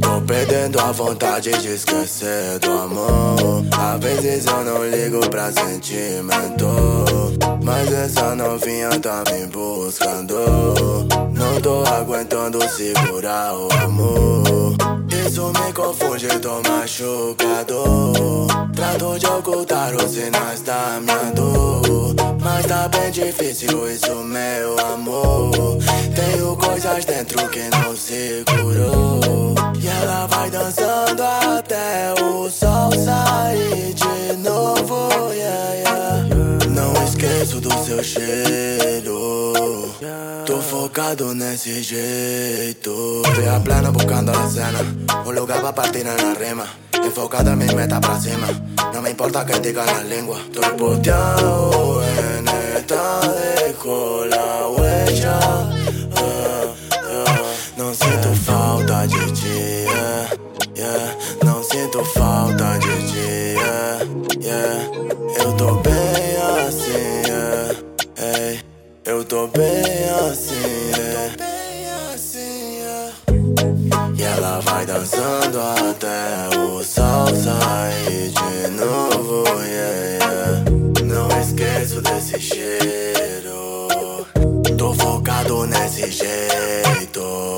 Tô 0.00 0.20
perdendo 0.20 0.78
a 0.78 0.92
vontade 0.92 1.50
de 1.50 1.68
esquecer 1.68 2.58
do 2.60 2.70
amor. 2.70 3.64
Às 3.76 4.00
vezes 4.00 4.46
eu 4.46 4.64
não 4.64 4.88
ligo 4.88 5.28
pra 5.28 5.50
sentimento. 5.50 6.66
Mas 7.64 7.92
essa 7.92 8.36
novinha 8.36 8.90
tá 9.00 9.24
me 9.32 9.46
buscando. 9.46 10.36
Não 11.32 11.60
tô 11.60 11.82
aguentando 11.84 12.60
segurar 12.68 13.54
o 13.56 13.68
amor. 13.82 14.76
Isso 15.26 15.46
me 15.48 15.72
confunde, 15.72 16.28
tô 16.38 16.62
machucado. 16.68 18.46
Trato 18.72 19.18
de 19.18 19.26
ocultar 19.26 19.96
os 19.96 20.12
sinais 20.12 20.60
da 20.62 21.00
minha 21.00 21.32
dor. 21.34 22.14
Mas 22.40 22.64
tá 22.66 22.88
bem 22.88 23.10
difícil 23.10 23.90
isso, 23.90 24.14
meu 24.14 24.78
amor. 24.78 25.76
Coisas 26.96 27.14
dentro 27.14 27.46
que 27.50 27.60
não. 27.68 27.94
E 29.78 29.86
ela 29.86 30.26
vai 30.28 30.48
dançando 30.48 31.22
até 31.22 32.14
o 32.22 32.48
sol 32.48 32.90
sair 32.90 33.92
de 33.92 34.36
novo. 34.38 35.30
Yeah, 35.30 35.74
yeah. 35.74 36.26
Não 36.70 36.94
esqueço 37.04 37.60
do 37.60 37.70
seu 37.84 38.02
cheiro. 38.02 39.52
Tô 40.46 40.58
focado 40.62 41.34
nesse 41.34 41.82
jeito. 41.82 43.20
Estoy 43.26 43.46
a 43.46 43.60
plano 43.60 43.92
buscando 43.92 44.32
la 44.32 44.46
escena. 44.46 44.80
Un 45.26 45.34
lugar 45.34 45.60
para 45.60 45.74
partir 45.74 46.06
en 46.06 46.16
la 46.16 46.32
rima. 46.32 46.64
Enfocado 46.94 47.50
en 47.50 47.58
mi 47.58 47.66
meta 47.74 48.00
pra 48.00 48.18
cima. 48.18 48.46
No 48.94 49.02
me 49.02 49.10
importa 49.10 49.44
que 49.44 49.60
digan 49.60 49.84
la 49.84 50.02
lengua. 50.02 50.38
Estoy 50.38 50.78
poteado 50.78 52.02
en 52.02 52.48
esta 52.78 53.20
dejo 53.66 54.24
la 54.26 54.35
sinto 61.96 62.04
falta 62.04 62.78
de. 62.78 62.88
Yeah, 62.88 64.04
yeah. 64.42 64.90
Eu 65.38 65.52
tô 65.54 65.74
bem 65.76 66.36
assim. 66.66 67.22
Yeah. 67.26 67.74
Hey, 68.18 68.60
eu 69.04 69.24
tô 69.24 69.46
bem 69.48 69.64
assim. 70.30 70.90
Yeah. 70.96 71.36
E 74.18 74.22
ela 74.22 74.60
vai 74.60 74.86
dançando 74.86 75.60
até 75.60 76.56
o 76.58 76.82
sol 76.82 77.28
sair 77.28 78.30
de 78.30 78.68
novo. 78.70 79.44
Yeah, 79.62 80.24
yeah. 80.24 80.64
Não 81.04 81.28
esqueço 81.40 82.00
desse 82.02 82.40
cheiro. 82.40 83.88
Tô 84.76 84.94
focado 84.94 85.66
nesse 85.66 86.10
jeito. 86.10 87.55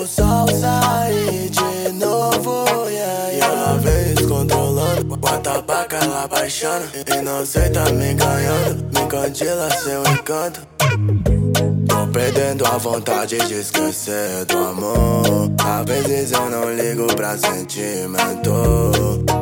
O 0.00 0.06
sol 0.06 0.48
sair 0.48 1.50
de 1.50 1.92
novo. 1.92 2.64
Yeah, 2.88 3.28
yeah. 3.28 3.32
E 3.32 3.40
ela 3.40 3.78
vem 3.78 4.14
descontrolando. 4.14 5.18
O 5.20 5.26
atabaca 5.26 5.96
ela 5.96 6.26
baixando. 6.26 6.86
E 7.06 7.20
não 7.20 7.44
sei 7.44 7.68
tá 7.70 7.84
me 7.90 8.14
ganhando. 8.14 8.84
Me 8.94 9.00
encandila 9.02 9.70
seu 9.70 10.02
encanto. 10.02 10.66
Tô 11.88 12.06
perdendo 12.12 12.66
a 12.66 12.78
vontade 12.78 13.36
de 13.46 13.54
esquecer 13.54 14.44
do 14.46 14.56
amor. 14.56 15.50
Às 15.62 15.84
vezes 15.84 16.32
eu 16.32 16.48
não 16.48 16.72
ligo 16.72 17.06
pra 17.14 17.36
sentimento. 17.36 18.52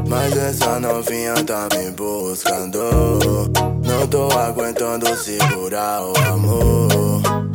Mas 0.09 0.37
essa 0.37 0.81
novinha 0.81 1.35
tá 1.45 1.69
me 1.73 1.91
buscando. 1.93 2.81
Não 3.85 4.07
tô 4.09 4.29
aguentando 4.37 5.07
segurar 5.17 6.03
o 6.03 6.13
amor. 6.33 7.48